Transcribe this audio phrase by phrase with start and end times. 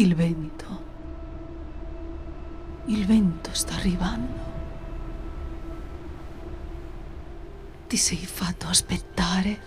[0.00, 0.84] Il vento.
[2.86, 4.32] Il vento sta arrivando.
[7.86, 9.60] Ti sei fatto aspettare.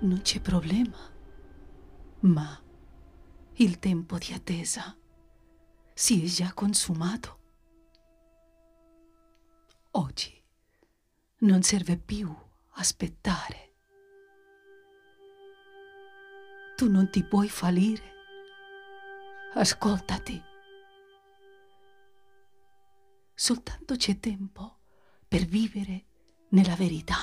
[0.00, 0.98] Non c'è problema.
[2.22, 2.60] Ma
[3.52, 4.96] il tempo di attesa
[5.94, 7.38] si è già consumato.
[9.92, 10.36] Oggi
[11.42, 12.28] non serve più
[12.70, 13.69] aspettare.
[16.80, 18.02] Tu non ti puoi fallire.
[19.52, 20.42] Ascoltati.
[23.34, 24.78] Soltanto c'è tempo
[25.28, 26.06] per vivere
[26.52, 27.16] nella verità.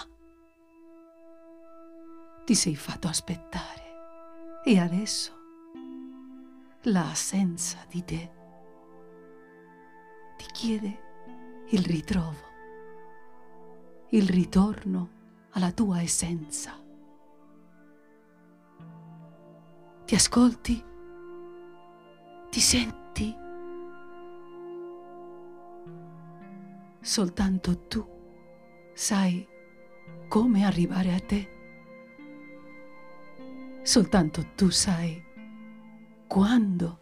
[2.46, 5.32] Ti sei fatto aspettare e adesso
[6.84, 8.32] l'assenza di te
[10.38, 12.46] ti chiede il ritrovo,
[14.10, 15.10] il ritorno
[15.54, 16.87] alla tua essenza.
[20.08, 20.82] Ti ascolti?
[22.50, 23.36] Ti senti?
[27.02, 28.08] Soltanto tu
[28.94, 29.46] sai
[30.30, 31.50] come arrivare a te.
[33.84, 35.22] Soltanto tu sai
[36.26, 37.00] quando.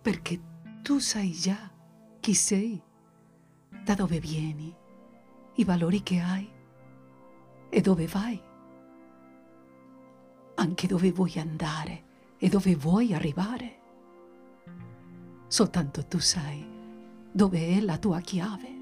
[0.00, 0.40] Perché
[0.80, 1.70] tu sai già
[2.18, 2.82] chi sei,
[3.84, 4.74] da dove vieni,
[5.56, 6.50] i valori che hai
[7.68, 8.48] e dove vai
[10.60, 12.04] anche dove vuoi andare
[12.36, 13.78] e dove vuoi arrivare.
[15.48, 16.68] Soltanto tu sai
[17.32, 18.78] dove è la tua chiave.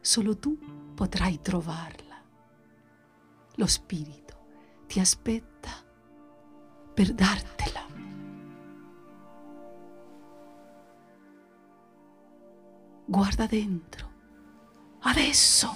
[0.00, 0.58] Solo tu
[0.94, 2.16] potrai trovarla.
[3.54, 4.34] Lo Spirito
[4.86, 5.70] ti aspetta
[6.92, 7.86] per dartela.
[13.04, 14.10] Guarda dentro.
[15.02, 15.68] Adesso.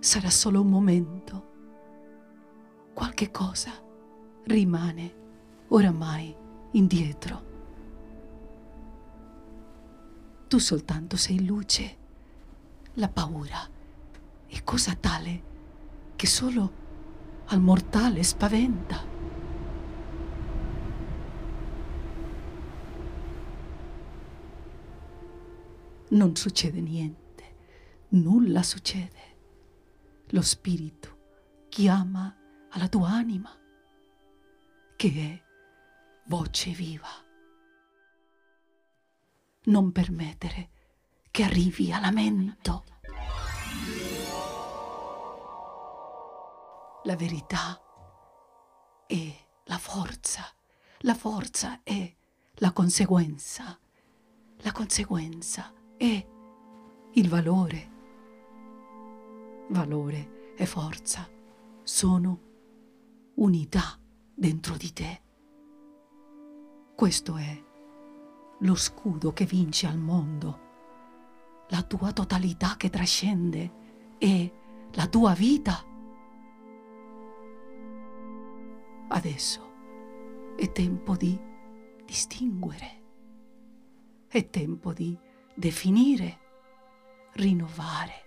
[0.00, 1.47] Sarà solo un momento
[3.18, 3.72] qualche cosa
[4.44, 5.14] rimane
[5.68, 6.32] oramai
[6.72, 7.46] indietro.
[10.46, 11.96] Tu soltanto sei luce.
[12.94, 13.58] La paura
[14.46, 15.42] è cosa tale
[16.14, 16.72] che solo
[17.46, 19.04] al mortale spaventa.
[26.10, 27.44] Non succede niente,
[28.10, 29.16] nulla succede.
[30.28, 31.16] Lo spirito
[31.68, 32.32] chiama
[32.70, 33.50] alla tua anima,
[34.96, 35.42] che è
[36.26, 37.08] voce viva.
[39.64, 40.70] Non permettere
[41.30, 42.84] che arrivi a lamento.
[47.04, 47.80] La verità
[49.06, 50.44] è la forza,
[50.98, 52.14] la forza è
[52.56, 53.78] la conseguenza,
[54.58, 56.26] la conseguenza è
[57.12, 57.96] il valore.
[59.70, 61.28] Valore e forza
[61.82, 62.47] sono
[63.38, 63.98] unità
[64.34, 65.22] dentro di te.
[66.94, 67.64] Questo è
[68.60, 70.66] lo scudo che vince al mondo,
[71.68, 74.52] la tua totalità che trascende e
[74.92, 75.84] la tua vita.
[79.08, 79.72] Adesso
[80.56, 81.40] è tempo di
[82.04, 83.02] distinguere,
[84.26, 85.16] è tempo di
[85.54, 86.38] definire,
[87.34, 88.24] rinnovare,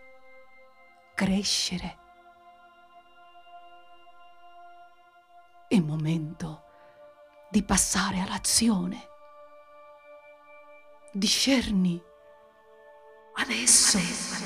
[1.14, 2.01] crescere
[5.92, 6.64] momento
[7.50, 9.10] di passare all'azione.
[11.12, 12.02] Discerni
[13.36, 13.98] adesso.
[13.98, 14.41] adesso.